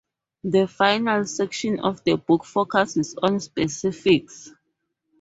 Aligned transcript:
The 0.43 0.65
final 0.67 1.25
section 1.27 1.79
of 1.79 2.03
the 2.03 2.17
book 2.17 2.43
focuses 2.45 3.15
on 3.21 3.39
specifics. 3.39 4.49